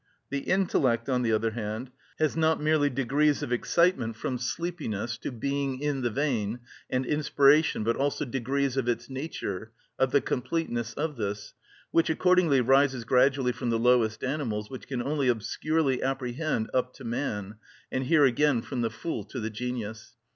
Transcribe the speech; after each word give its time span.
The 0.31 0.39
intellect, 0.39 1.09
on 1.09 1.21
the 1.21 1.31
other 1.31 1.51
hand, 1.51 1.91
has 2.17 2.35
not 2.35 2.59
merely 2.59 2.89
degrees 2.89 3.43
of 3.43 3.51
excitement, 3.53 4.15
from 4.15 4.39
sleepiness 4.39 5.15
to 5.19 5.31
being 5.31 5.79
in 5.79 6.01
the 6.01 6.09
vein, 6.09 6.61
and 6.89 7.05
inspiration, 7.05 7.83
but 7.83 7.95
also 7.95 8.25
degrees 8.25 8.77
of 8.77 8.87
its 8.89 9.11
nature, 9.11 9.71
of 9.99 10.09
the 10.11 10.19
completeness 10.19 10.95
of 10.95 11.17
this, 11.17 11.53
which 11.91 12.09
accordingly 12.09 12.61
rises 12.61 13.03
gradually 13.03 13.51
from 13.51 13.69
the 13.69 13.77
lowest 13.77 14.23
animals, 14.23 14.71
which 14.71 14.87
can 14.87 15.03
only 15.03 15.27
obscurely 15.27 16.01
apprehend, 16.01 16.71
up 16.73 16.95
to 16.95 17.03
man, 17.03 17.57
and 17.91 18.05
here 18.05 18.25
again 18.25 18.63
from 18.63 18.81
the 18.81 18.89
fool 18.89 19.23
to 19.25 19.39
the 19.39 19.51
genius. 19.51 20.13